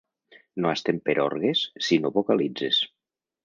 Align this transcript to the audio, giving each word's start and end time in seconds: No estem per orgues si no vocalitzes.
No 0.65 0.71
estem 0.77 1.03
per 1.11 1.15
orgues 1.25 1.63
si 1.91 2.03
no 2.07 2.15
vocalitzes. 2.19 2.85